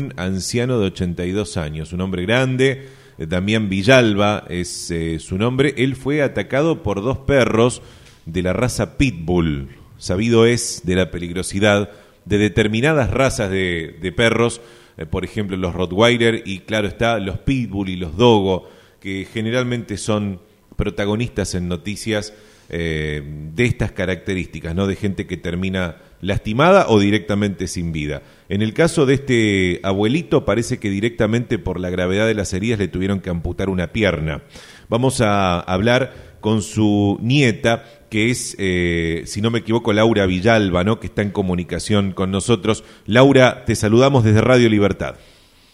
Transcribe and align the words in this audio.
Un 0.00 0.14
anciano 0.16 0.78
de 0.78 0.86
82 0.86 1.56
años, 1.56 1.92
un 1.92 2.00
hombre 2.02 2.22
grande, 2.22 2.86
eh, 3.18 3.26
Damián 3.26 3.68
Villalba 3.68 4.44
es 4.48 4.92
eh, 4.92 5.18
su 5.18 5.36
nombre. 5.38 5.74
Él 5.76 5.96
fue 5.96 6.22
atacado 6.22 6.84
por 6.84 7.02
dos 7.02 7.18
perros 7.18 7.82
de 8.24 8.42
la 8.42 8.52
raza 8.52 8.96
Pitbull. 8.96 9.70
Sabido 9.96 10.46
es 10.46 10.82
de 10.84 10.94
la 10.94 11.10
peligrosidad 11.10 11.90
de 12.26 12.38
determinadas 12.38 13.10
razas 13.10 13.50
de, 13.50 14.14
perros, 14.16 14.60
eh, 14.98 15.04
por 15.04 15.24
ejemplo 15.24 15.56
los 15.56 15.74
Rottweiler 15.74 16.44
y 16.46 16.60
claro 16.60 16.86
está 16.86 17.18
los 17.18 17.40
Pitbull 17.40 17.88
y 17.88 17.96
los 17.96 18.16
Dogo, 18.16 18.68
que 19.00 19.26
generalmente 19.28 19.96
son 19.96 20.40
protagonistas 20.76 21.56
en 21.56 21.66
noticias 21.66 22.34
eh, 22.70 23.22
de 23.24 23.64
estas 23.64 23.92
características, 23.92 24.74
¿no? 24.74 24.86
De 24.86 24.94
gente 24.94 25.26
que 25.26 25.36
termina 25.36 25.96
lastimada 26.20 26.86
o 26.88 26.98
directamente 26.98 27.66
sin 27.66 27.92
vida. 27.92 28.22
En 28.48 28.60
el 28.60 28.74
caso 28.74 29.06
de 29.06 29.14
este 29.14 29.80
abuelito, 29.82 30.44
parece 30.44 30.78
que 30.78 30.90
directamente 30.90 31.58
por 31.58 31.80
la 31.80 31.90
gravedad 31.90 32.26
de 32.26 32.34
las 32.34 32.52
heridas 32.52 32.78
le 32.78 32.88
tuvieron 32.88 33.20
que 33.20 33.30
amputar 33.30 33.68
una 33.68 33.92
pierna. 33.92 34.42
Vamos 34.88 35.20
a 35.20 35.60
hablar 35.60 36.12
con 36.40 36.62
su 36.62 37.18
nieta, 37.22 37.84
que 38.10 38.30
es, 38.30 38.54
eh, 38.58 39.22
si 39.26 39.40
no 39.40 39.50
me 39.50 39.60
equivoco, 39.60 39.92
Laura 39.92 40.26
Villalba, 40.26 40.84
¿no? 40.84 41.00
Que 41.00 41.06
está 41.06 41.22
en 41.22 41.30
comunicación 41.30 42.12
con 42.12 42.30
nosotros. 42.30 42.84
Laura, 43.06 43.64
te 43.64 43.74
saludamos 43.74 44.24
desde 44.24 44.40
Radio 44.40 44.68
Libertad. 44.68 45.16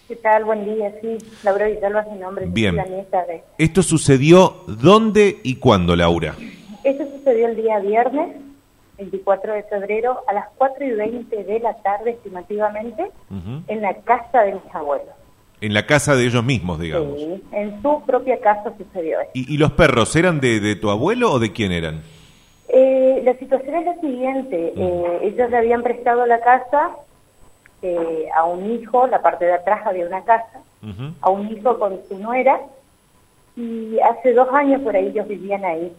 ¿Qué 0.08 0.16
tal? 0.16 0.44
Buen 0.44 0.64
día, 0.64 0.92
sí. 1.00 1.16
Laura 1.42 1.66
Villalba 1.66 2.02
es 2.02 2.12
mi 2.12 2.18
nombre. 2.18 2.46
Bien. 2.48 2.76
La 2.76 2.84
nieta 2.84 3.24
de... 3.26 3.42
¿Esto 3.58 3.82
sucedió 3.82 4.64
dónde 4.66 5.38
y 5.42 5.56
cuándo, 5.56 5.96
Laura? 5.96 6.36
Sucedió 7.24 7.46
el 7.48 7.56
día 7.56 7.78
viernes, 7.78 8.36
24 8.98 9.54
de 9.54 9.62
febrero, 9.62 10.20
a 10.28 10.34
las 10.34 10.44
4 10.58 10.84
y 10.84 10.90
20 10.90 11.44
de 11.44 11.58
la 11.58 11.72
tarde, 11.78 12.10
estimativamente, 12.10 13.04
Ujú. 13.30 13.62
en 13.66 13.80
la 13.80 13.94
casa 13.94 14.42
de 14.42 14.52
mis 14.52 14.74
abuelos. 14.74 15.08
En 15.62 15.72
la 15.72 15.86
casa 15.86 16.14
de 16.14 16.26
ellos 16.26 16.44
mismos, 16.44 16.78
digamos. 16.78 17.18
Sí, 17.18 17.42
en 17.52 17.80
su 17.80 18.02
propia 18.04 18.38
casa 18.40 18.74
sucedió 18.76 19.20
esto. 19.20 19.32
¿Y, 19.32 19.54
y 19.54 19.56
los 19.56 19.72
perros 19.72 20.14
eran 20.16 20.38
de, 20.38 20.60
de 20.60 20.76
tu 20.76 20.90
abuelo 20.90 21.32
o 21.32 21.38
de 21.38 21.50
quién 21.52 21.72
eran? 21.72 22.02
Eh, 22.68 23.22
la 23.24 23.32
situación 23.38 23.74
es 23.76 23.86
la 23.86 23.94
siguiente. 24.02 24.74
eh, 24.76 25.18
ellos 25.22 25.48
le 25.50 25.56
habían 25.56 25.82
prestado 25.82 26.26
la 26.26 26.40
casa 26.40 26.90
eh, 27.80 28.28
a 28.36 28.44
un 28.44 28.70
hijo, 28.70 29.06
la 29.06 29.22
parte 29.22 29.46
de 29.46 29.54
atrás 29.54 29.80
había 29.86 30.06
una 30.06 30.22
casa, 30.24 30.60
Ujú. 30.82 31.14
a 31.22 31.30
un 31.30 31.50
hijo 31.50 31.78
con 31.78 31.98
su 32.06 32.18
nuera, 32.18 32.60
y 33.56 33.98
hace 34.00 34.34
dos 34.34 34.48
años 34.52 34.82
por 34.82 34.94
ahí 34.94 35.06
ellos 35.06 35.26
vivían 35.26 35.64
ahí. 35.64 35.90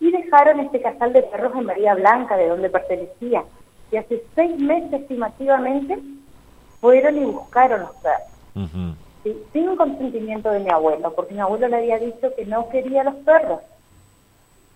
Y 0.00 0.10
dejaron 0.10 0.60
este 0.60 0.80
casal 0.80 1.12
de 1.12 1.22
perros 1.22 1.52
en 1.56 1.66
María 1.66 1.94
Blanca, 1.94 2.36
de 2.36 2.48
donde 2.48 2.70
pertenecía. 2.70 3.44
Y 3.90 3.96
hace 3.96 4.22
seis 4.34 4.58
meses 4.58 4.92
estimativamente 4.92 5.98
fueron 6.80 7.16
y 7.16 7.24
buscaron 7.24 7.80
los 7.80 7.94
perros. 7.96 8.28
Ujú. 8.54 8.94
¿sí? 9.24 9.36
sin 9.52 9.76
consentimiento 9.76 10.50
de 10.50 10.60
mi 10.60 10.70
abuelo, 10.70 11.12
porque 11.14 11.34
mi 11.34 11.40
abuelo 11.40 11.68
le 11.68 11.76
había 11.76 11.98
dicho 11.98 12.34
que 12.36 12.44
no 12.44 12.68
quería 12.68 13.04
los 13.04 13.14
perros. 13.16 13.60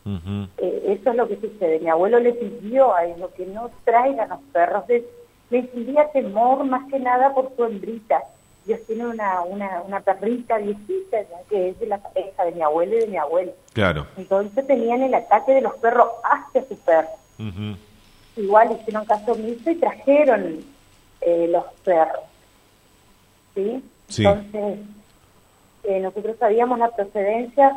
Eh, 0.04 0.98
eso 0.98 1.10
es 1.10 1.16
lo 1.16 1.28
que 1.28 1.36
sucede. 1.36 1.78
Mi 1.78 1.88
abuelo 1.88 2.18
le 2.18 2.32
pidió 2.32 2.94
a 2.94 3.04
ellos 3.04 3.30
que 3.36 3.46
no 3.46 3.70
traigan 3.84 4.30
los 4.30 4.40
perros. 4.52 4.84
Les, 4.88 5.04
les 5.50 6.12
temor 6.12 6.64
más 6.64 6.90
que 6.90 6.98
nada 6.98 7.32
por 7.34 7.54
su 7.54 7.64
hembrita. 7.64 8.22
Ellos 8.66 8.80
tienen 8.86 9.06
una, 9.06 9.42
una, 9.42 9.82
una 9.82 10.00
perrita 10.00 10.58
viejita 10.58 11.18
que 11.48 11.70
es 11.70 11.80
de 11.80 11.86
la 11.86 11.98
pareja 11.98 12.44
de 12.44 12.52
mi 12.52 12.62
abuelo 12.62 12.96
y 12.96 13.00
de 13.00 13.06
mi 13.08 13.16
abuelo. 13.16 13.52
Claro. 13.72 14.06
Entonces 14.16 14.66
tenían 14.66 15.02
el 15.02 15.14
ataque 15.14 15.52
de 15.52 15.62
los 15.62 15.74
perros 15.74 16.08
hacia 16.22 16.62
su 16.68 16.76
perro. 16.78 17.08
Ujú. 17.38 17.76
Igual 18.36 18.78
hicieron 18.80 19.04
caso 19.04 19.32
omiso 19.32 19.70
y 19.70 19.76
trajeron 19.76 20.64
eh, 21.20 21.48
los 21.50 21.64
perros. 21.84 22.22
¿Sí? 23.54 23.82
Sí. 24.08 24.24
Entonces, 24.24 24.78
eh, 25.84 26.00
nosotros 26.00 26.36
sabíamos 26.38 26.78
la 26.78 26.90
procedencia 26.90 27.72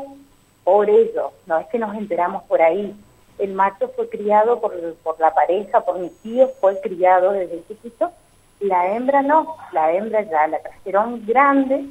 por 0.64 0.89
ello, 0.89 1.31
no 1.45 1.59
es 1.59 1.67
que 1.67 1.80
nos 1.80 1.95
enteramos 1.95 2.44
por 2.44 2.61
ahí. 2.61 2.95
El 3.38 3.54
macho 3.54 3.89
fue 3.95 4.09
criado 4.09 4.59
por, 4.61 4.95
por 5.04 5.20
la 5.20 5.33
pareja, 5.33 5.82
por 5.82 5.99
mis 5.99 6.15
tíos, 6.20 6.52
fue 6.59 6.80
criado 6.82 7.32
desde 7.32 7.64
chiquito. 7.67 8.11
La 8.60 8.95
hembra 8.95 9.21
no, 9.21 9.58
la 9.71 9.92
hembra 9.93 10.21
ya 10.21 10.48
la 10.48 10.60
trajeron 10.60 11.26
grande, 11.26 11.86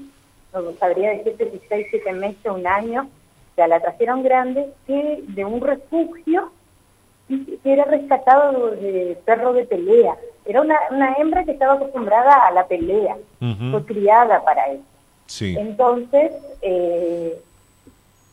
no 0.53 0.73
sabría 0.79 1.11
decirte 1.11 1.51
si 1.51 1.61
seis, 1.69 1.87
siete 1.91 2.13
meses, 2.13 2.45
un 2.47 2.67
año, 2.67 3.09
ya 3.57 3.69
la 3.69 3.81
trajeron 3.81 4.23
grande, 4.23 4.73
que 4.87 5.23
de 5.29 5.45
un 5.45 5.61
refugio 5.61 6.51
y 7.29 7.57
que 7.59 7.73
era 7.73 7.85
rescatado 7.85 8.71
de 8.71 9.19
perro 9.25 9.53
de 9.53 9.65
pelea. 9.65 10.17
Era 10.45 10.61
una, 10.61 10.79
una 10.91 11.15
hembra 11.15 11.45
que 11.45 11.53
estaba 11.53 11.75
acostumbrada 11.75 12.47
a 12.47 12.51
la 12.51 12.67
pelea, 12.67 13.17
fue 13.39 13.85
criada 13.85 14.43
para 14.45 14.67
eso. 14.69 14.83
Sí. 15.27 15.57
Entonces, 15.59 16.33
eh, 16.61 17.41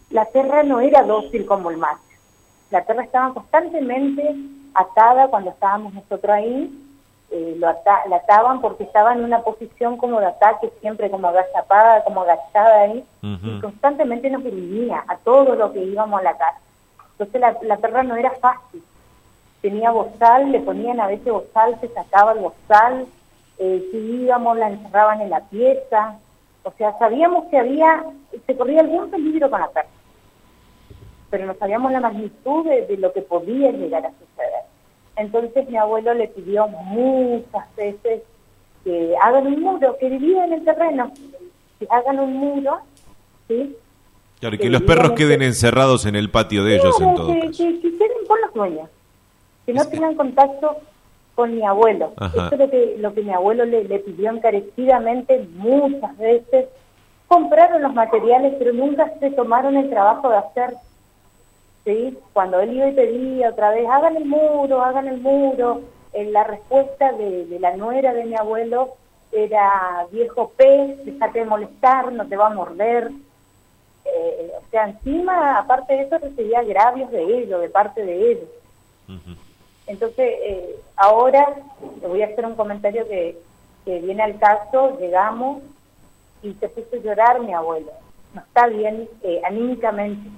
la 0.10 0.26
perra 0.26 0.64
no 0.64 0.82
era 0.82 1.04
dócil 1.04 1.46
como 1.46 1.70
el 1.70 1.78
macho. 1.78 2.02
La 2.70 2.84
perra 2.84 3.04
estaba 3.04 3.34
constantemente 3.34 4.36
atada 4.74 5.28
cuando 5.28 5.52
estábamos 5.52 5.94
nosotros 5.94 6.34
ahí. 6.34 6.81
Eh, 7.32 7.56
lo 7.58 7.68
ata- 7.70 8.04
la 8.10 8.18
ataban 8.18 8.62
porque 8.62 8.84
estaba 8.84 9.14
en 9.14 9.24
una 9.24 9.40
posición 9.42 9.98
como 9.98 10.20
de 10.20 10.26
ataque, 10.28 10.72
siempre 10.82 11.10
como 11.10 11.28
agazapada, 11.28 12.04
como 12.04 12.22
agachada 12.22 12.82
ahí. 12.82 13.06
Y 13.22 13.62
constantemente 13.62 14.30
nos 14.30 14.44
gruñía 14.44 15.04
a 15.08 15.18
todo 15.18 15.56
lo 15.56 15.72
que 15.74 15.84
íbamos 15.84 16.20
a 16.20 16.24
la 16.24 16.38
casa. 16.38 16.60
Entonces 17.14 17.40
la, 17.42 17.58
la 17.64 17.78
perra 17.78 18.04
no 18.04 18.16
era 18.16 18.32
fácil. 18.32 18.84
Tenía 19.62 19.92
bozal, 19.92 20.52
le 20.52 20.60
ponían 20.60 21.00
a 21.00 21.08
veces 21.08 21.32
bozal, 21.32 21.78
se 21.80 21.88
sacaba 21.90 22.32
el 22.34 22.40
bozal. 22.40 23.06
eh, 23.60 23.88
si 23.92 23.98
íbamos, 23.98 24.58
la 24.58 24.70
encerraban 24.70 25.22
en 25.22 25.30
la 25.30 25.42
pieza. 25.42 26.16
O 26.64 26.72
sea, 26.72 26.98
sabíamos 27.00 27.46
que 27.46 27.58
había, 27.60 28.04
se 28.46 28.58
corría 28.58 28.82
algún 28.82 29.10
peligro 29.12 29.50
con 29.50 29.62
la 29.62 29.68
perra, 29.70 29.88
pero 31.30 31.46
no 31.46 31.54
sabíamos 31.56 31.92
la 31.92 32.00
magnitud 32.02 32.66
de, 32.66 32.86
de 32.88 32.98
lo 32.98 33.14
que 33.14 33.22
podía 33.22 33.72
llegar 33.72 34.06
a 34.06 34.10
suceder. 34.12 34.51
Entonces 35.16 35.70
mi 35.70 35.78
abuelo 35.78 36.14
le 36.14 36.28
pidió 36.30 36.68
muchas 36.68 37.76
veces 37.76 38.22
que 38.84 39.16
hagan 39.22 39.48
un 39.48 39.62
muro, 39.62 39.98
que 40.00 40.08
en 40.08 40.54
el 40.54 40.64
terreno, 40.64 41.12
que 41.80 41.88
hagan 41.90 42.20
un 42.20 42.34
muro, 42.36 42.80
¿sí? 43.48 43.76
Claro, 44.40 44.56
y 44.56 44.58
que 44.58 44.64
que 44.64 44.70
los 44.72 44.82
perros 44.84 45.12
queden 45.12 45.40
que- 45.40 45.46
encerrados 45.48 46.06
en 46.06 46.16
el 46.16 46.32
patio 46.32 46.64
de 46.64 46.78
ellos 46.78 47.00
en 47.00 47.14
todo 47.16 47.28
que, 47.28 47.40
caso. 47.42 47.52
que, 47.64 47.80
que 47.82 47.98
queden 47.98 48.28
por 48.28 48.42
los 48.42 48.54
dueños, 48.54 48.90
que 49.66 49.74
no 49.74 49.82
Es 49.82 49.88
que- 49.88 49.98
tengan 49.98 50.16
contacto 50.16 50.78
con 51.36 51.56
mi 51.56 51.64
abuelo. 51.64 52.14
Ajá. 52.18 52.48
Eso 52.48 52.56
es 52.56 52.60
lo 52.60 52.70
que, 52.70 52.96
lo 52.98 53.14
que 53.14 53.22
mi 53.22 53.32
abuelo 53.34 53.66
le, 53.66 53.84
le 53.84 54.00
pidió 54.00 54.32
encarecidamente 54.32 55.48
muchas 55.56 56.18
veces. 56.18 56.66
Compraron 57.28 57.82
los 57.82 57.94
materiales, 57.94 58.56
pero 58.60 58.74
nunca 58.74 59.14
se 59.20 59.30
tomaron 59.32 59.78
el 59.78 59.90
trabajo 59.90 60.30
de 60.30 60.38
hacer. 60.38 60.74
¿Sí? 61.86 62.18
Cuando 62.34 62.60
él 62.60 62.74
iba 62.74 62.88
y 62.88 62.94
pedía 62.94 63.50
otra 63.50 63.72
vez, 63.72 63.88
hagan 63.90 64.18
el 64.18 64.26
muro, 64.26 64.82
hagan 64.82 65.08
el 65.08 65.20
muro, 65.20 65.82
eh, 66.14 66.26
la 66.26 66.44
respuesta 66.44 67.12
de, 67.14 67.46
de 67.46 67.60
la 67.60 67.76
nuera 67.76 68.14
de 68.14 68.26
mi 68.26 68.36
abuelo 68.36 68.96
era, 69.32 70.06
viejo 70.12 70.52
pez, 70.58 71.04
déjate 71.06 71.40
de 71.40 71.46
molestar, 71.46 72.12
no 72.12 72.28
te 72.28 72.36
va 72.36 72.48
a 72.48 72.54
morder. 72.54 73.12
Eh, 74.06 74.52
o 74.58 74.70
sea, 74.70 74.90
encima, 74.90 75.60
aparte 75.60 75.94
de 75.94 76.02
eso, 76.04 76.18
recibía 76.18 76.60
agravios 76.60 77.12
de 77.12 77.24
ellos, 77.24 77.62
de 77.62 77.70
parte 77.70 78.04
de 78.04 78.32
ellos. 78.32 78.50
Entonces, 79.88 80.34
eh, 80.44 80.76
ahora 80.96 81.56
le 82.02 82.08
voy 82.08 82.22
a 82.22 82.28
hacer 82.28 82.46
un 82.46 82.56
comentario 82.56 83.08
que, 83.08 83.38
que 83.86 84.00
viene 84.00 84.24
al 84.24 84.40
caso, 84.40 84.98
llegamos 85.00 85.64
y 86.42 86.54
se 86.54 86.70
puso 86.70 86.96
a 86.96 87.00
llorar 87.00 87.40
mi 87.42 87.54
abuelo. 87.54 87.92
No 88.34 88.42
está 88.42 88.68
bien 88.68 89.10
eh, 89.24 89.42
anímicamente, 89.44 90.30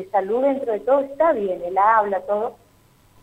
de 0.00 0.10
salud 0.10 0.42
dentro 0.42 0.72
de 0.72 0.80
todo 0.80 1.00
está 1.00 1.32
bien, 1.32 1.62
él 1.64 1.76
habla, 1.78 2.20
todo. 2.20 2.56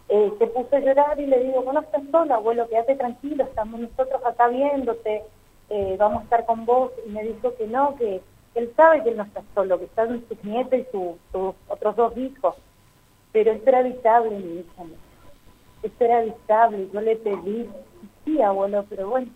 Eh, 0.09 0.31
se 0.37 0.47
puso 0.47 0.75
a 0.75 0.79
llorar 0.79 1.19
y 1.19 1.25
le 1.27 1.39
digo, 1.43 1.61
bueno, 1.61 1.79
estás 1.79 2.01
solo, 2.11 2.33
abuelo, 2.33 2.67
quédate 2.67 2.95
tranquilo, 2.95 3.43
estamos 3.45 3.79
nosotros 3.79 4.21
acá 4.25 4.47
viéndote, 4.49 5.23
eh, 5.69 5.95
vamos 5.97 6.21
a 6.21 6.23
estar 6.25 6.45
con 6.45 6.65
vos. 6.65 6.91
Y 7.07 7.09
me 7.11 7.23
dijo 7.23 7.55
que 7.55 7.67
no, 7.67 7.95
que 7.95 8.21
él 8.55 8.73
sabe 8.75 9.01
que 9.03 9.09
él 9.09 9.17
no 9.17 9.23
está 9.23 9.41
solo, 9.55 9.79
que 9.79 9.85
están 9.85 10.23
sus 10.27 10.43
nietos 10.43 10.79
y 10.79 10.85
su- 10.91 11.17
sus 11.31 11.55
otros 11.69 11.95
dos 11.95 12.17
hijos. 12.17 12.55
Pero 13.31 13.51
esto 13.51 13.69
era 13.69 13.79
evitable, 13.79 14.31
mi 14.31 14.59
hija. 14.59 14.83
Esto 15.81 16.03
era 16.05 16.21
evitable. 16.21 16.87
Yo 16.93 17.01
le 17.01 17.15
pedí, 17.15 17.69
sí, 18.25 18.41
abuelo, 18.41 18.85
pero 18.89 19.09
bueno, 19.09 19.27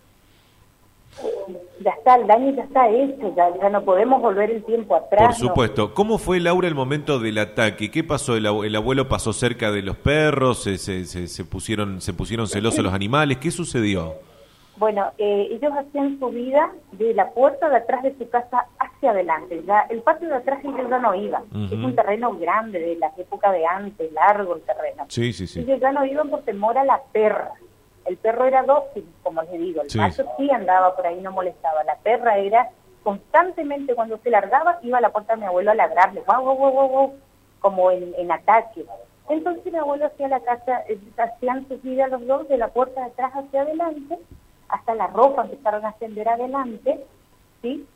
ya 1.80 1.90
está, 1.92 2.16
el 2.16 2.26
daño 2.26 2.50
ya 2.54 2.64
está 2.64 2.88
hecho, 2.88 3.32
ya, 3.36 3.48
ya 3.60 3.68
no 3.70 3.82
podemos 3.84 4.20
volver 4.20 4.50
el 4.50 4.64
tiempo 4.64 4.96
atrás. 4.96 5.36
Por 5.36 5.42
no. 5.44 5.48
supuesto. 5.48 5.94
¿Cómo 5.94 6.18
fue, 6.18 6.40
Laura, 6.40 6.68
el 6.68 6.74
momento 6.74 7.18
del 7.18 7.38
ataque? 7.38 7.90
¿Qué 7.90 8.04
pasó? 8.04 8.36
¿El, 8.36 8.46
abue- 8.46 8.66
el 8.66 8.76
abuelo 8.76 9.08
pasó 9.08 9.32
cerca 9.32 9.70
de 9.70 9.82
los 9.82 9.96
perros? 9.96 10.62
¿Se, 10.62 10.78
se, 10.78 11.04
se- 11.04 11.28
se 11.28 11.44
pusieron, 11.44 12.00
¿Se 12.00 12.12
pusieron 12.12 12.46
celosos 12.46 12.84
los 12.84 12.92
animales? 12.92 13.38
¿Qué 13.38 13.50
sucedió? 13.50 14.14
Bueno, 14.76 15.10
eh, 15.18 15.48
ellos 15.50 15.72
hacían 15.76 16.20
su 16.20 16.28
vida 16.28 16.70
de 16.92 17.12
la 17.12 17.30
puerta 17.30 17.68
de 17.68 17.78
atrás 17.78 18.04
de 18.04 18.14
su 18.16 18.28
casa 18.30 18.64
hacia 18.78 19.10
adelante. 19.10 19.60
Ya 19.66 19.80
el 19.90 20.02
patio 20.02 20.28
de 20.28 20.36
atrás 20.36 20.60
ellos 20.62 20.88
ya 20.88 20.98
no 21.00 21.16
iban. 21.16 21.42
Es 21.66 21.72
un 21.72 21.96
terreno 21.96 22.32
grande 22.38 22.78
de 22.78 22.94
la 22.96 23.10
época 23.18 23.50
de 23.50 23.66
antes, 23.66 24.12
largo 24.12 24.54
el 24.54 24.62
terreno. 24.62 25.04
Sí, 25.08 25.32
sí, 25.32 25.48
sí. 25.48 25.60
Ellos 25.60 25.80
ya 25.80 25.90
no 25.90 26.04
iban 26.04 26.30
por 26.30 26.42
temor 26.42 26.78
a 26.78 26.84
la 26.84 27.00
perra. 27.12 27.50
El 28.08 28.16
perro 28.16 28.46
era 28.46 28.62
dócil, 28.62 29.06
como 29.22 29.42
les 29.42 29.52
digo, 29.52 29.82
el 29.82 29.98
macho 29.98 30.24
sí 30.38 30.50
andaba 30.50 30.96
por 30.96 31.06
ahí, 31.06 31.20
no 31.20 31.30
molestaba. 31.30 31.84
La 31.84 31.96
perra 31.96 32.38
era 32.38 32.70
constantemente 33.02 33.94
cuando 33.94 34.16
se 34.18 34.30
largaba, 34.30 34.78
iba 34.82 34.96
a 34.96 35.02
la 35.02 35.10
puerta 35.10 35.34
de 35.34 35.40
mi 35.40 35.46
abuelo 35.46 35.72
a 35.72 35.74
ladrarle, 35.74 36.22
guau, 36.22 36.42
guau, 36.42 36.56
guau, 36.56 36.88
guau, 36.88 37.14
como 37.60 37.90
en, 37.90 38.14
en 38.16 38.32
ataque. 38.32 38.86
Entonces 39.28 39.70
mi 39.70 39.78
abuelo 39.78 40.06
hacía 40.06 40.28
la 40.28 40.40
casa, 40.40 40.84
eh, 40.88 40.98
hacían 41.18 41.68
su 41.68 41.78
vida 41.80 42.08
los 42.08 42.26
dos 42.26 42.48
de 42.48 42.56
la 42.56 42.68
puerta 42.68 43.02
de 43.02 43.08
atrás 43.08 43.32
hacia 43.34 43.60
adelante, 43.60 44.18
hasta 44.68 44.94
la 44.94 45.08
ropa 45.08 45.42
empezaron 45.42 45.84
a 45.84 45.90
ascender 45.90 46.28
adelante, 46.28 47.04
¿sí? 47.60 47.86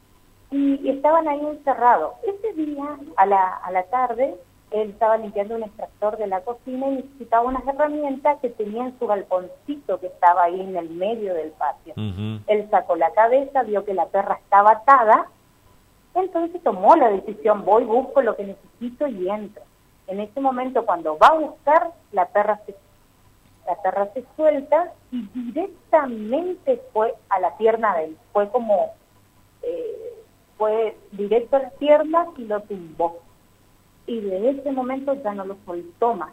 Y, 0.51 0.91
estaban 0.91 1.27
ahí 1.27 1.41
encerrados. 1.41 2.15
Ese 2.23 2.53
día, 2.53 2.85
a 3.17 3.25
la, 3.25 3.57
a 3.57 3.71
la 3.71 3.85
tarde, 3.85 4.37
él 4.81 4.91
estaba 4.91 5.19
limpiando 5.19 5.57
un 5.57 5.65
extractor 5.65 6.17
de 6.17 6.27
la 6.27 6.41
cocina 6.41 6.89
y 6.89 6.97
necesitaba 6.97 7.49
unas 7.49 7.67
herramientas 7.67 8.39
que 8.41 8.49
tenía 8.49 8.85
en 8.85 8.99
su 8.99 9.07
galponcito 9.07 10.01
que 10.01 10.07
estaba 10.07 10.45
ahí 10.45 10.61
en 10.61 10.77
el 10.77 10.89
medio 10.91 11.35
del 11.35 11.51
patio. 11.51 11.95
Él 12.47 12.69
sacó 12.71 12.97
la 12.97 13.11
cabeza, 13.13 13.63
vio 13.65 13.85
que 13.85 13.95
la 13.95 14.07
perra 14.07 14.39
estaba 14.43 14.73
atada, 14.73 15.27
entonces 16.15 16.63
tomó 16.63 16.95
la 16.97 17.11
decisión, 17.11 17.65
voy, 17.65 17.85
busco 17.85 18.23
lo 18.23 18.37
que 18.37 18.45
necesito 18.45 19.07
y 19.07 19.29
entro. 19.29 19.63
En 20.07 20.21
ese 20.21 20.41
momento, 20.41 20.85
cuando 20.85 21.17
va 21.19 21.29
a 21.29 21.39
buscar, 21.39 21.91
la 22.13 22.27
perra 22.27 22.61
se, 22.67 22.75
la 23.67 23.81
perra 23.83 24.09
se 24.13 24.25
suelta 24.37 24.93
y 25.11 25.23
directamente 25.35 26.83
fue 26.93 27.15
a 27.29 27.41
la 27.41 27.57
pierna 27.57 27.97
de 27.97 28.05
él. 28.05 28.17
Fue 28.33 28.49
como, 28.51 28.93
eh, 29.63 30.23
fue 30.59 30.97
directo 31.13 31.57
a 31.57 31.61
la 31.61 31.71
pierna 31.71 32.27
y 32.37 32.45
lo 32.45 32.61
tumbó. 32.61 33.21
Y 34.07 34.21
de 34.21 34.51
ese 34.51 34.73
momento 34.73 35.15
ya 35.23 35.35
no 35.35 35.45
lo 35.45 35.57
soltó 35.65 36.15
más. 36.15 36.31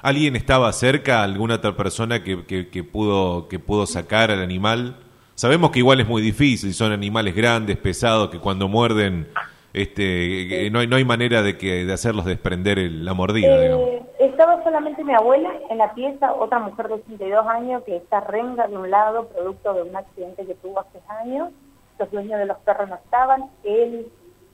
¿Alguien 0.00 0.36
estaba 0.36 0.72
cerca, 0.72 1.22
alguna 1.22 1.56
otra 1.56 1.76
persona 1.76 2.22
que, 2.22 2.44
que, 2.44 2.84
pudo, 2.84 3.48
que 3.48 3.58
pudo 3.58 3.86
sacar 3.86 4.30
al 4.30 4.40
animal? 4.40 4.96
Sabemos 5.34 5.70
que 5.70 5.80
igual 5.80 6.00
es 6.00 6.06
muy 6.06 6.22
difícil, 6.22 6.74
son 6.74 6.92
animales 6.92 7.34
grandes, 7.34 7.76
pesados, 7.76 8.30
que 8.30 8.38
cuando 8.38 8.68
muerden 8.68 9.28
este, 9.72 10.68
no, 10.70 10.80
hay, 10.80 10.86
no 10.86 10.96
hay 10.96 11.04
manera 11.04 11.42
de, 11.42 11.56
que, 11.56 11.84
de 11.84 11.92
hacerlos 11.92 12.26
desprender 12.26 12.78
la 12.78 13.14
mordida. 13.14 13.64
Eh, 13.64 14.02
estaba 14.20 14.62
solamente 14.62 15.02
mi 15.02 15.14
abuela 15.14 15.50
en 15.70 15.78
la 15.78 15.94
pieza, 15.94 16.34
otra 16.34 16.58
mujer 16.58 16.88
de 16.88 16.94
82 16.94 17.46
años 17.46 17.82
que 17.84 17.96
está 17.96 18.20
renga 18.20 18.68
de 18.68 18.76
un 18.76 18.90
lado, 18.90 19.28
producto 19.28 19.72
de 19.72 19.82
un 19.82 19.96
accidente 19.96 20.44
que 20.44 20.54
tuvo 20.54 20.80
hace 20.80 21.00
años. 21.08 21.50
Los 21.98 22.10
dueños 22.10 22.38
de 22.38 22.46
los 22.46 22.58
perros 22.58 22.88
no 22.88 22.96
estaban, 22.96 23.44
él, 23.64 24.06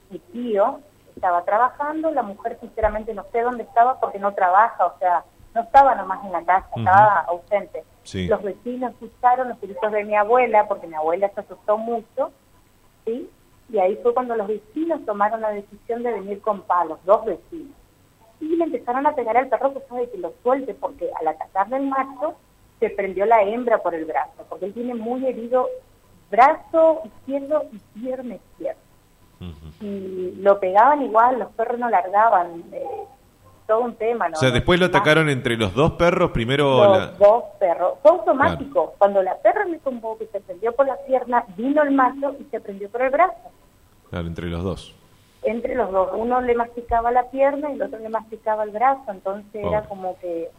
mi 0.09 0.19
tío, 0.19 0.79
estaba 1.19 1.43
trabajando, 1.43 2.11
la 2.11 2.23
mujer 2.23 2.57
sinceramente 2.59 3.13
no 3.13 3.25
sé 3.31 3.41
dónde 3.41 3.63
estaba 3.63 3.99
porque 3.99 4.19
no 4.19 4.33
trabaja, 4.33 4.85
o 4.85 4.97
sea, 4.99 5.23
no 5.53 5.61
estaba 5.61 5.95
nomás 5.95 6.23
en 6.25 6.31
la 6.31 6.43
casa, 6.43 6.67
estaba 6.75 7.19
ausente. 7.27 7.83
Los 8.13 8.41
vecinos 8.41 8.93
escucharon 8.93 9.49
los 9.49 9.61
gritos 9.61 9.91
de 9.91 10.03
mi 10.03 10.15
abuela, 10.15 10.67
porque 10.67 10.87
mi 10.87 10.95
abuela 10.95 11.29
se 11.33 11.41
asustó 11.41 11.77
mucho, 11.77 12.31
¿sí? 13.05 13.29
y 13.71 13.77
ahí 13.77 13.97
fue 14.01 14.13
cuando 14.13 14.35
los 14.35 14.47
vecinos 14.47 15.05
tomaron 15.05 15.41
la 15.41 15.51
decisión 15.51 16.03
de 16.03 16.13
venir 16.13 16.41
con 16.41 16.61
palos, 16.61 16.99
dos 17.05 17.25
vecinos. 17.25 17.75
Y 18.39 18.55
le 18.55 18.63
empezaron 18.63 19.05
a 19.05 19.13
pegar 19.13 19.37
al 19.37 19.47
perro 19.47 19.73
que 19.73 19.81
sabe 19.87 20.09
que 20.09 20.17
lo 20.17 20.33
suelte, 20.41 20.73
porque 20.73 21.09
al 21.19 21.27
atacarle 21.27 21.77
el 21.77 21.87
macho 21.87 22.35
se 22.79 22.89
prendió 22.89 23.25
la 23.25 23.43
hembra 23.43 23.79
por 23.79 23.93
el 23.93 24.05
brazo, 24.05 24.45
porque 24.49 24.65
él 24.65 24.73
tiene 24.73 24.95
muy 24.95 25.25
herido 25.25 25.67
brazo 26.31 27.01
izquierdo 27.05 27.65
y 27.71 27.99
pierna 27.99 28.35
izquierda. 28.35 28.79
Y 29.81 30.35
lo 30.41 30.59
pegaban 30.59 31.01
igual, 31.01 31.39
los 31.39 31.49
perros 31.51 31.79
no 31.79 31.89
largaban, 31.89 32.63
eh, 32.71 32.83
todo 33.65 33.81
un 33.81 33.95
tema. 33.95 34.27
¿no? 34.27 34.33
O 34.33 34.39
sea, 34.39 34.51
después 34.51 34.79
lo 34.79 34.87
atacaron 34.87 35.29
entre 35.29 35.55
los 35.55 35.73
dos 35.73 35.91
perros, 35.91 36.31
primero... 36.31 36.83
Los 36.83 37.17
dos 37.17 37.43
perros, 37.59 37.93
fue 38.01 38.11
automático. 38.11 38.95
Cuando 38.97 39.23
la 39.23 39.37
perra 39.37 39.65
me 39.65 39.77
tumbó, 39.77 40.17
que 40.17 40.25
se 40.27 40.41
prendió 40.41 40.73
por 40.73 40.87
la 40.87 40.97
pierna, 41.07 41.45
vino 41.55 41.81
el 41.83 41.91
macho 41.91 42.35
y 42.39 42.43
se 42.45 42.59
prendió 42.59 42.89
por 42.89 43.01
el 43.01 43.11
brazo. 43.11 43.51
Claro, 44.09 44.27
entre 44.27 44.47
los 44.47 44.63
dos. 44.63 44.95
Entre 45.43 45.75
los 45.75 45.91
dos. 45.91 46.09
Uno 46.15 46.41
le 46.41 46.55
masticaba 46.55 47.11
la 47.11 47.29
pierna 47.29 47.69
y 47.69 47.75
el 47.75 47.81
otro 47.83 47.99
le 47.99 48.09
masticaba 48.09 48.63
el 48.63 48.71
brazo. 48.71 49.03
Entonces 49.09 49.63
era 49.63 49.83
como 49.83 50.17
que... 50.19 50.49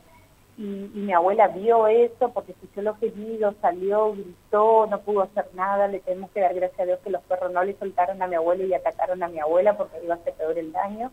Y, 0.60 0.90
mi 0.94 1.12
abuela 1.12 1.48
vio 1.48 1.88
eso 1.88 2.30
porque 2.32 2.52
escuchó 2.52 2.82
los 2.82 2.98
queridos, 2.98 3.54
salió, 3.60 4.12
gritó, 4.12 4.86
no 4.86 5.00
pudo 5.00 5.22
hacer 5.22 5.48
nada. 5.54 5.88
Le 5.88 6.00
tenemos 6.00 6.30
que 6.30 6.40
dar 6.40 6.54
gracias 6.54 6.80
a 6.80 6.84
Dios 6.84 7.00
que 7.02 7.10
los 7.10 7.22
perros 7.22 7.52
no 7.52 7.64
le 7.64 7.76
soltaron 7.78 8.22
a 8.22 8.26
mi 8.26 8.36
abuela 8.36 8.64
y 8.64 8.74
atacaron 8.74 9.22
a 9.22 9.28
mi 9.28 9.40
abuela 9.40 9.76
porque 9.76 10.04
iba 10.04 10.14
a 10.14 10.24
ser 10.24 10.34
peor 10.34 10.58
el 10.58 10.70
daño. 10.72 11.10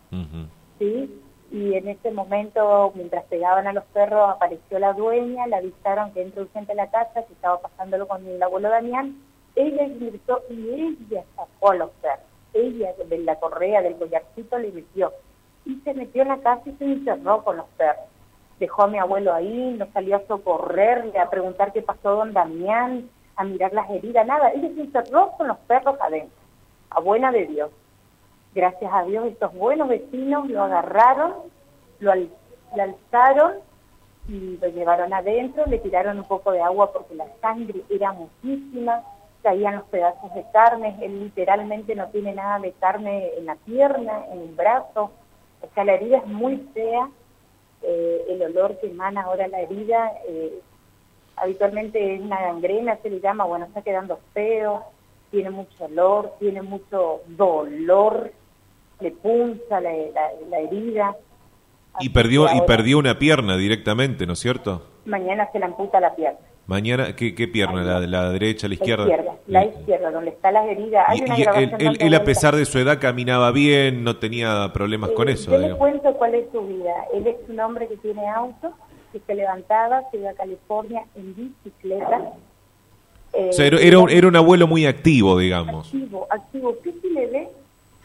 ¿Sí? 0.78 1.22
Y 1.50 1.74
en 1.74 1.88
ese 1.88 2.10
momento, 2.10 2.92
mientras 2.94 3.24
pegaban 3.24 3.66
a 3.66 3.72
los 3.72 3.84
perros, 3.86 4.30
apareció 4.30 4.78
la 4.78 4.92
dueña, 4.92 5.46
le 5.46 5.56
avisaron 5.56 6.12
que 6.12 6.22
entró 6.22 6.42
urgente 6.42 6.72
a 6.72 6.76
la 6.76 6.90
casa, 6.90 7.24
que 7.24 7.32
estaba 7.32 7.60
pasándolo 7.60 8.06
con 8.06 8.26
el 8.26 8.42
abuelo 8.42 8.68
Damián. 8.68 9.16
Ella 9.56 9.84
ingresó 9.84 10.42
y 10.50 10.68
ella 10.68 11.24
sacó 11.34 11.70
a 11.70 11.76
los 11.76 11.90
perros 12.02 12.28
ella 12.52 12.94
de 13.08 13.18
la 13.18 13.36
correa 13.36 13.82
del 13.82 13.96
collarcito 13.96 14.58
le 14.58 14.72
metió 14.72 15.12
y 15.64 15.76
se 15.84 15.94
metió 15.94 16.22
en 16.22 16.28
la 16.28 16.38
casa 16.38 16.62
y 16.66 16.72
se 16.72 16.84
encerró 16.84 17.44
con 17.44 17.58
los 17.58 17.66
perros. 17.76 18.04
Dejó 18.58 18.84
a 18.84 18.88
mi 18.88 18.98
abuelo 18.98 19.32
ahí, 19.32 19.76
no 19.78 19.86
salió 19.92 20.16
a 20.16 20.26
socorrerle, 20.26 21.18
a 21.18 21.30
preguntar 21.30 21.72
qué 21.72 21.82
pasó 21.82 22.16
don 22.16 22.32
Damián, 22.32 23.08
a 23.36 23.44
mirar 23.44 23.72
las 23.72 23.88
heridas, 23.90 24.26
nada. 24.26 24.50
Ella 24.52 24.68
se 24.74 24.80
encerró 24.80 25.32
con 25.32 25.48
los 25.48 25.58
perros 25.58 25.96
adentro, 26.00 26.36
a 26.90 27.00
buena 27.00 27.30
de 27.30 27.46
Dios. 27.46 27.70
Gracias 28.54 28.92
a 28.92 29.04
Dios 29.04 29.26
estos 29.26 29.54
buenos 29.54 29.88
vecinos 29.88 30.48
lo 30.48 30.62
agarraron, 30.62 31.34
lo, 32.00 32.14
lo 32.14 32.82
alzaron 32.82 33.54
y 34.28 34.58
lo 34.58 34.68
llevaron 34.68 35.12
adentro, 35.12 35.64
le 35.66 35.78
tiraron 35.78 36.18
un 36.18 36.24
poco 36.24 36.52
de 36.52 36.60
agua 36.60 36.92
porque 36.92 37.14
la 37.14 37.26
sangre 37.40 37.82
era 37.88 38.12
muchísima, 38.12 39.02
caían 39.42 39.76
los 39.76 39.84
pedazos 39.84 40.34
de 40.34 40.44
carne, 40.52 40.96
él 41.00 41.24
literalmente 41.24 41.94
no 41.94 42.08
tiene 42.08 42.34
nada 42.34 42.58
de 42.58 42.72
carne 42.72 43.30
en 43.38 43.46
la 43.46 43.54
pierna, 43.56 44.24
en 44.32 44.40
el 44.40 44.54
brazo, 44.54 45.10
o 45.60 45.68
sea, 45.74 45.84
la 45.84 45.94
herida 45.94 46.18
es 46.18 46.26
muy 46.26 46.56
fea, 46.74 47.08
eh, 47.82 48.24
el 48.28 48.42
olor 48.42 48.78
que 48.80 48.88
emana 48.88 49.22
ahora 49.22 49.48
la 49.48 49.60
herida, 49.60 50.12
eh, 50.28 50.60
habitualmente 51.36 52.14
es 52.14 52.20
una 52.20 52.40
gangrena, 52.40 52.98
se 53.02 53.10
le 53.10 53.20
llama, 53.20 53.44
bueno, 53.44 53.66
está 53.66 53.82
quedando 53.82 54.18
feo, 54.32 54.84
tiene 55.30 55.50
mucho 55.50 55.84
olor, 55.84 56.34
tiene 56.38 56.62
mucho 56.62 57.22
dolor, 57.26 58.32
le 59.00 59.10
punza 59.12 59.80
la, 59.80 59.90
la, 60.48 60.58
herida. 60.60 61.16
Y 62.00 62.10
perdió, 62.10 62.46
y 62.52 62.60
perdió 62.62 62.98
una 62.98 63.18
pierna 63.18 63.56
directamente, 63.56 64.26
¿no 64.26 64.32
es 64.32 64.38
cierto? 64.38 64.82
Mañana 65.04 65.48
se 65.52 65.58
le 65.58 65.64
amputa 65.64 66.00
la 66.00 66.14
pierna. 66.14 66.38
Mañana, 66.68 67.16
¿qué, 67.16 67.34
qué 67.34 67.48
pierna? 67.48 67.82
¿La, 67.82 68.00
¿La 68.00 68.30
derecha, 68.30 68.68
la 68.68 68.74
izquierda? 68.74 69.06
La 69.06 69.14
izquierda, 69.14 69.38
la 69.46 69.64
izquierda 69.64 70.10
donde 70.10 70.30
está 70.30 70.52
la 70.52 70.66
herida. 70.66 71.02
Hay 71.08 71.22
una 71.22 71.34
él, 71.78 71.96
él, 71.98 72.14
a 72.14 72.24
pesar 72.24 72.54
de 72.54 72.66
su 72.66 72.78
edad, 72.78 73.00
caminaba 73.00 73.50
bien, 73.52 74.04
no 74.04 74.18
tenía 74.18 74.70
problemas 74.74 75.12
con 75.12 75.30
eh, 75.30 75.32
eso. 75.32 75.50
Yo 75.50 75.58
le 75.58 75.74
cuento 75.76 76.12
cuál 76.18 76.34
es 76.34 76.44
su 76.52 76.60
vida. 76.66 76.92
Él 77.14 77.26
es 77.26 77.36
un 77.48 77.58
hombre 77.58 77.88
que 77.88 77.96
tiene 77.96 78.28
auto, 78.28 78.74
que 79.14 79.20
se 79.26 79.34
levantaba, 79.34 80.02
se 80.10 80.18
iba 80.18 80.28
a 80.28 80.34
California 80.34 81.06
en 81.14 81.34
bicicleta. 81.34 82.34
o 83.32 83.52
sea, 83.52 83.64
era, 83.64 83.78
era, 83.80 83.98
un, 84.00 84.10
era 84.10 84.28
un 84.28 84.36
abuelo 84.36 84.66
muy 84.66 84.84
activo, 84.84 85.38
digamos. 85.38 85.86
Activo, 85.86 86.26
activo. 86.28 86.76
¿Qué 86.84 86.92
se 87.00 87.08
le 87.08 87.26
ve? 87.28 87.48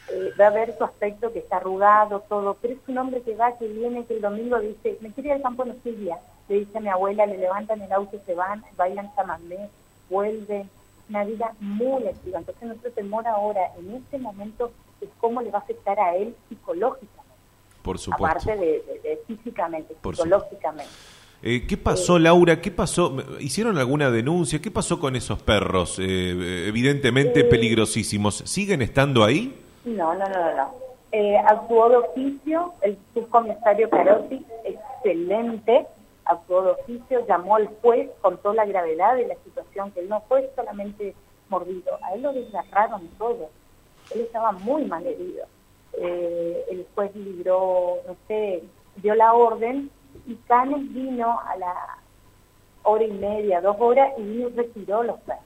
Eh, 0.10 0.30
va 0.40 0.48
a 0.48 0.52
ver 0.52 0.74
su 0.78 0.86
aspecto 0.86 1.34
que 1.34 1.40
está 1.40 1.58
arrugado, 1.58 2.24
todo, 2.30 2.56
pero 2.62 2.76
es 2.76 2.80
un 2.88 2.98
hombre 2.98 3.22
que 3.24 3.36
va, 3.36 3.58
que 3.58 3.68
viene, 3.68 4.06
que 4.06 4.16
el 4.16 4.22
domingo 4.22 4.58
dice, 4.60 4.98
me 5.02 5.12
quiero 5.12 5.30
ir 5.30 5.36
al 5.36 5.42
campo, 5.42 5.66
no 5.66 5.74
estoy 5.74 5.96
le 6.54 6.60
dice 6.60 6.78
a 6.78 6.82
mi 6.82 6.90
abuela, 6.90 7.26
le 7.26 7.38
levantan 7.38 7.82
el 7.82 7.92
auto, 7.92 8.20
se 8.26 8.36
van, 8.36 8.64
bailan 8.78 9.14
chamamé, 9.16 9.70
vuelven, 10.10 10.70
una 11.10 11.24
vida 11.26 11.54
muy 11.60 12.08
activa. 12.08 12.40
Entonces 12.40 12.64
nuestro 12.64 12.92
temor 12.92 13.28
ahora, 13.28 13.62
en 13.78 13.96
este 13.96 14.18
momento, 14.20 14.72
es 15.02 15.10
cómo 15.20 15.42
le 15.42 15.52
va 15.52 15.60
a 15.60 15.62
afectar 15.62 16.00
a 16.00 16.16
él 16.16 16.36
psicológicamente. 16.50 17.24
Por 17.82 17.98
supuesto. 17.98 18.26
Aparte 18.26 18.56
de, 18.56 19.20
físicamente, 19.28 19.96
psicológicamente. 19.96 20.92
Eh, 21.42 21.66
¿Qué 21.68 21.76
pasó, 21.76 22.18
Laura? 22.18 22.62
¿Qué 22.62 22.72
pasó? 22.72 23.18
¿Hicieron 23.40 23.78
alguna 23.78 24.10
denuncia? 24.10 24.62
¿Qué 24.62 24.72
pasó 24.72 24.98
con 25.00 25.18
esos 25.18 25.42
perros? 25.42 26.00
Eh, 26.00 26.68
evidentemente 26.68 27.42
eh, 27.42 27.44
peligrosísimos. 27.44 28.44
¿Siguen 28.46 28.82
estando 28.82 29.26
ahí? 29.26 29.60
No, 29.84 30.14
no, 30.14 30.26
no, 30.30 30.56
no. 30.56 30.74
actuó 31.46 31.90
de 31.90 31.96
oficio 31.98 32.74
el 32.82 32.98
subcomisario 33.14 33.90
Carotti, 33.90 34.46
excelente, 34.64 35.86
actuó 36.26 36.64
de 36.64 36.72
oficio, 36.72 37.26
llamó 37.28 37.56
al 37.56 37.68
juez, 37.82 38.10
contó 38.22 38.54
la 38.54 38.66
gravedad 38.66 39.16
de 39.16 39.28
la 39.28 39.36
situación, 39.44 39.92
que 39.92 40.02
él 40.02 40.10
no 40.10 40.22
fue 40.22 40.52
solamente 40.56 41.16
mordido, 41.50 41.98
a 42.02 42.14
él 42.14 42.22
lo 42.22 42.34
desgarraron 42.34 43.08
todo, 43.18 43.50
él 44.14 44.22
estaba 44.22 44.52
muy 44.52 44.86
mal 44.86 45.06
herido. 45.06 45.46
Eh, 45.94 46.66
el 46.72 46.88
juez 46.96 47.16
libró, 47.16 47.98
no 48.08 48.16
sé, 48.28 48.64
dio 48.98 49.14
la 49.16 49.34
orden 49.34 49.92
y 50.26 50.36
Canes 50.48 50.92
vino 50.92 51.40
a 51.40 51.56
la 51.58 51.76
hora 52.84 53.04
y 53.04 53.12
media, 53.12 53.62
dos 53.62 53.76
horas 53.80 54.12
y 54.18 54.46
retiró 54.46 55.04
los 55.04 55.20
perros. 55.22 55.44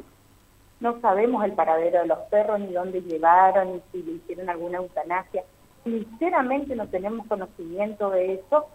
No 0.79 1.01
sabemos 1.01 1.43
el 1.43 1.53
paradero 1.53 2.01
de 2.01 2.07
los 2.07 2.19
perros, 2.29 2.59
ni 2.59 2.71
dónde 2.71 3.01
llevaron, 3.01 3.73
ni 3.73 3.81
si 3.91 4.03
le 4.03 4.11
hicieron 4.13 4.49
alguna 4.49 4.77
eutanasia. 4.77 5.43
Sinceramente 5.83 6.75
no 6.75 6.87
tenemos 6.87 7.25
conocimiento 7.27 8.09
de 8.11 8.35
eso 8.35 8.67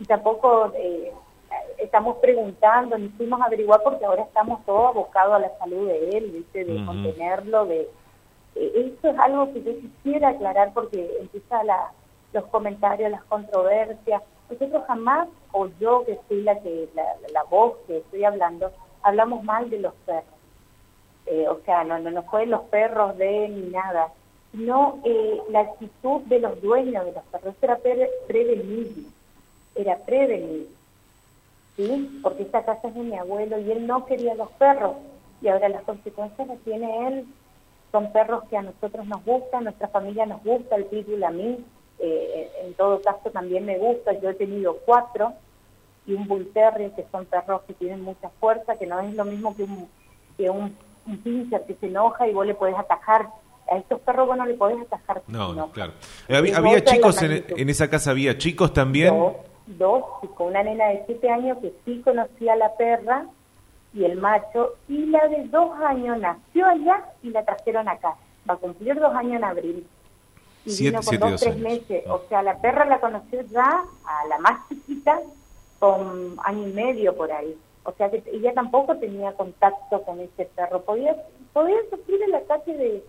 y 0.00 0.04
tampoco... 0.04 0.72
Eh, 0.74 1.12
estamos 1.82 2.16
preguntando, 2.18 2.96
ni 2.96 3.08
fuimos 3.10 3.40
a 3.40 3.44
averiguar 3.44 3.82
porque 3.82 4.04
ahora 4.04 4.22
estamos 4.22 4.64
todos 4.64 4.90
abocados 4.90 5.34
a 5.34 5.38
la 5.40 5.58
salud 5.58 5.88
de 5.88 6.10
él, 6.10 6.30
¿viste? 6.30 6.64
de 6.64 6.84
contenerlo, 6.84 7.66
de... 7.66 7.88
Eh, 8.54 8.92
eso 8.98 9.08
es 9.08 9.18
algo 9.18 9.52
que 9.52 9.62
yo 9.62 9.72
quisiera 9.78 10.28
aclarar 10.30 10.72
porque 10.74 11.16
empieza 11.20 11.64
la, 11.64 11.92
los 12.32 12.44
comentarios, 12.46 13.10
las 13.10 13.24
controversias. 13.24 14.22
Nosotros 14.50 14.82
jamás, 14.86 15.28
o 15.52 15.68
yo 15.80 16.04
que 16.04 16.18
soy 16.28 16.42
la, 16.42 16.60
que, 16.60 16.88
la, 17.32 17.42
voz 17.44 17.76
que 17.86 17.98
estoy 17.98 18.24
hablando, 18.24 18.70
hablamos 19.02 19.42
mal 19.44 19.70
de 19.70 19.80
los 19.80 19.94
perros. 20.06 20.24
Eh, 21.26 21.46
o 21.48 21.60
sea, 21.64 21.84
no, 21.84 21.98
no, 21.98 22.10
no 22.10 22.22
fue 22.24 22.46
los 22.46 22.62
perros 22.62 23.16
de 23.16 23.48
ni 23.48 23.70
nada, 23.70 24.08
sino 24.50 24.98
eh, 25.04 25.40
la 25.50 25.60
actitud 25.60 26.20
de 26.22 26.40
los 26.40 26.60
dueños 26.60 27.04
de 27.04 27.12
los 27.12 27.24
perros. 27.24 27.54
Eso 27.56 27.66
era 27.66 27.76
pre 27.76 28.10
prevenible, 28.26 29.04
era 29.74 29.96
prevenible. 29.98 30.81
¿Sí? 31.76 32.20
Porque 32.22 32.42
esta 32.42 32.64
casa 32.64 32.88
es 32.88 32.94
de 32.94 33.00
mi 33.00 33.16
abuelo 33.16 33.58
y 33.58 33.70
él 33.70 33.86
no 33.86 34.06
quería 34.06 34.34
los 34.34 34.50
perros 34.52 34.96
y 35.40 35.48
ahora 35.48 35.68
las 35.68 35.82
consecuencias 35.82 36.46
las 36.46 36.58
tiene 36.60 37.08
él. 37.08 37.26
Son 37.90 38.12
perros 38.12 38.44
que 38.48 38.56
a 38.56 38.62
nosotros 38.62 39.06
nos 39.06 39.24
gustan, 39.24 39.64
nuestra 39.64 39.88
familia 39.88 40.24
nos 40.24 40.42
gusta, 40.42 40.76
el 40.76 40.86
pitbull 40.86 41.24
a 41.24 41.30
mí, 41.30 41.58
eh, 41.98 42.50
en 42.64 42.74
todo 42.74 43.02
caso 43.02 43.30
también 43.30 43.66
me 43.66 43.78
gusta, 43.78 44.12
yo 44.18 44.30
he 44.30 44.34
tenido 44.34 44.78
cuatro 44.86 45.34
y 46.06 46.14
un 46.14 46.26
bull 46.26 46.50
terrier 46.52 46.92
que 46.92 47.04
son 47.12 47.26
perros 47.26 47.62
que 47.66 47.74
tienen 47.74 48.02
mucha 48.02 48.30
fuerza, 48.40 48.76
que 48.76 48.86
no 48.86 48.98
es 49.00 49.14
lo 49.14 49.24
mismo 49.24 49.54
que 49.54 49.64
un, 49.64 49.88
que 50.36 50.48
un, 50.48 50.74
un 51.06 51.18
pincher 51.18 51.64
que 51.66 51.74
se 51.74 51.86
enoja 51.86 52.26
y 52.26 52.32
vos 52.32 52.46
le 52.46 52.54
podés 52.54 52.76
atajar 52.76 53.28
a 53.70 53.76
estos 53.76 54.00
perros 54.00 54.26
vos 54.26 54.36
no 54.36 54.46
le 54.46 54.54
podés 54.54 54.80
atajar. 54.80 55.22
No, 55.28 55.70
claro. 55.70 55.92
¿Había, 56.28 56.82
chicos 56.84 57.22
en, 57.22 57.44
en, 57.48 57.68
esa 57.68 57.88
casa? 57.88 58.10
¿Había 58.10 58.36
chicos 58.36 58.72
también? 58.72 59.14
Dos, 59.66 60.04
con 60.34 60.48
una 60.48 60.62
nena 60.62 60.86
de 60.86 61.02
siete 61.06 61.30
años 61.30 61.58
que 61.58 61.72
sí 61.84 62.00
conocía 62.02 62.54
a 62.54 62.56
la 62.56 62.74
perra 62.76 63.26
y 63.94 64.04
el 64.04 64.16
macho, 64.16 64.74
y 64.88 65.06
la 65.06 65.28
de 65.28 65.44
dos 65.48 65.78
años 65.80 66.18
nació 66.18 66.66
allá 66.66 67.04
y 67.22 67.30
la 67.30 67.44
trajeron 67.44 67.88
acá. 67.88 68.14
Va 68.48 68.54
a 68.54 68.56
cumplir 68.56 68.98
dos 68.98 69.14
años 69.14 69.36
en 69.36 69.44
abril. 69.44 69.86
Y 70.64 70.82
vino 70.84 71.00
con 71.02 71.18
dos, 71.18 71.40
tres 71.40 71.58
meses. 71.58 72.04
O 72.08 72.22
sea, 72.28 72.42
la 72.42 72.56
perra 72.58 72.84
la 72.84 73.00
conoció 73.00 73.42
ya 73.42 73.82
a 74.04 74.26
la 74.28 74.38
más 74.38 74.68
chiquita 74.68 75.20
con 75.78 76.36
año 76.44 76.68
y 76.68 76.72
medio 76.72 77.16
por 77.16 77.30
ahí. 77.32 77.56
O 77.84 77.92
sea 77.92 78.10
que 78.10 78.22
ella 78.32 78.54
tampoco 78.54 78.96
tenía 78.96 79.32
contacto 79.32 80.02
con 80.02 80.20
ese 80.20 80.44
perro. 80.54 80.80
Podía, 80.82 81.16
podía 81.52 81.78
sufrir 81.90 82.22
el 82.22 82.34
ataque 82.34 82.76
de... 82.76 83.04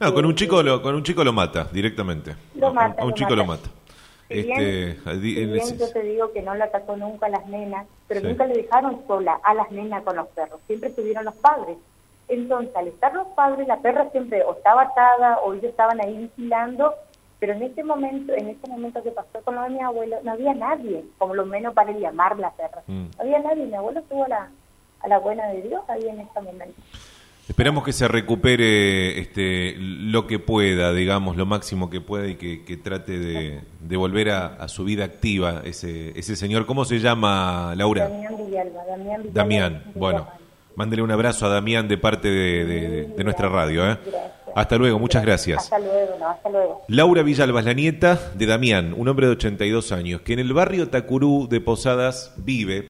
No, 0.00 0.12
con 0.12 0.26
un 0.26 0.34
chico 0.34 0.62
lo, 0.62 0.82
con 0.82 0.94
un 0.96 1.02
chico 1.02 1.22
lo 1.22 1.32
mata 1.32 1.64
directamente. 1.72 2.34
Lo 2.56 2.72
mata, 2.72 3.00
a 3.00 3.04
un 3.04 3.14
chico 3.14 3.34
lo 3.36 3.44
mata. 3.44 3.70
Este, 4.28 4.98
bien, 5.18 5.78
yo 5.78 5.92
te 5.92 6.02
digo 6.02 6.32
que 6.32 6.42
no 6.42 6.54
la 6.54 6.64
atacó 6.64 6.96
nunca 6.96 7.26
a 7.26 7.30
las 7.30 7.46
nenas, 7.46 7.86
pero 8.08 8.20
nunca 8.20 8.46
le 8.46 8.54
dejaron 8.54 9.06
sola 9.06 9.38
a 9.42 9.54
las 9.54 9.70
nenas 9.70 10.02
con 10.02 10.16
los 10.16 10.26
perros, 10.28 10.60
siempre 10.66 10.88
estuvieron 10.88 11.24
los 11.24 11.34
padres. 11.36 11.76
Entonces, 12.28 12.74
al 12.74 12.88
estar 12.88 13.14
los 13.14 13.28
padres, 13.28 13.68
la 13.68 13.78
perra 13.78 14.10
siempre 14.10 14.42
o 14.42 14.54
estaba 14.54 14.82
atada 14.82 15.38
o 15.38 15.54
ellos 15.54 15.70
estaban 15.70 16.00
ahí 16.00 16.16
vigilando, 16.16 16.92
pero 17.38 17.52
en 17.52 17.62
este 17.62 17.84
momento, 17.84 18.32
en 18.32 18.48
este 18.48 18.68
momento 18.68 19.02
que 19.02 19.12
pasó 19.12 19.40
con 19.44 19.54
lo 19.54 19.62
de 19.62 19.70
mi 19.70 19.80
abuelo, 19.80 20.16
no 20.24 20.32
había 20.32 20.54
nadie, 20.54 21.04
como 21.18 21.34
lo 21.34 21.46
menos 21.46 21.74
para 21.74 21.92
llamar 21.92 22.36
la 22.38 22.50
perra. 22.50 22.82
Mm. 22.86 23.04
No 23.16 23.22
había 23.22 23.38
nadie, 23.40 23.66
mi 23.66 23.74
abuelo 23.74 24.00
estuvo 24.00 24.24
a 24.24 24.28
la, 24.28 24.50
a 25.00 25.08
la 25.08 25.18
buena 25.18 25.46
de 25.48 25.62
Dios 25.62 25.82
ahí 25.88 26.08
en 26.08 26.20
este 26.20 26.40
momento. 26.40 26.82
Esperamos 27.48 27.84
que 27.84 27.92
se 27.92 28.08
recupere 28.08 29.20
este, 29.20 29.76
lo 29.78 30.26
que 30.26 30.40
pueda, 30.40 30.92
digamos, 30.92 31.36
lo 31.36 31.46
máximo 31.46 31.88
que 31.88 32.00
pueda 32.00 32.26
y 32.26 32.34
que, 32.34 32.76
trate 32.76 33.18
de, 33.18 33.96
volver 33.96 34.30
a, 34.30 34.66
su 34.66 34.84
vida 34.84 35.04
activa 35.04 35.62
ese, 35.64 36.18
ese 36.18 36.34
señor. 36.34 36.66
¿Cómo 36.66 36.84
se 36.84 36.98
llama, 36.98 37.72
Laura? 37.76 38.08
Damián 38.08 38.36
Villalba. 38.36 38.84
Damián, 38.84 39.22
Villalba, 39.22 39.32
Damián. 39.32 39.82
bueno, 39.94 40.26
mándele 40.74 41.02
un 41.02 41.10
abrazo 41.12 41.46
a 41.46 41.48
Damián 41.48 41.86
de 41.86 41.98
parte 41.98 42.28
de, 42.28 43.24
nuestra 43.24 43.48
radio. 43.48 43.92
¿eh? 43.92 43.98
Hasta 44.56 44.76
luego, 44.76 44.98
muchas 44.98 45.22
gracias. 45.22 45.58
Hasta 45.58 45.78
luego, 45.78 46.26
hasta 46.26 46.48
luego. 46.48 46.84
Laura 46.88 47.22
Villalba 47.22 47.60
es 47.60 47.66
la 47.66 47.74
nieta 47.74 48.18
de 48.34 48.46
Damián, 48.46 48.92
un 48.96 49.06
hombre 49.06 49.26
de 49.26 49.32
82 49.32 49.92
años, 49.92 50.20
que 50.22 50.32
en 50.32 50.40
el 50.40 50.52
barrio 50.52 50.88
Tacurú 50.88 51.46
de 51.48 51.60
Posadas 51.60 52.34
vive 52.38 52.82